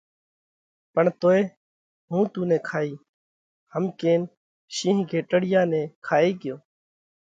پڻ 0.93 1.05
توئي 1.19 1.41
هُون 2.09 2.23
تُون 2.31 2.43
نئہ 2.49 2.59
کائِيه۔ 2.67 2.99
هم 3.73 3.83
ڪينَ 3.99 4.21
شِينه 4.75 5.03
گھيٽڙيا 5.09 5.61
نئہ 5.71 5.83
کائي 6.07 6.31
ڳيو۔ 6.41 6.55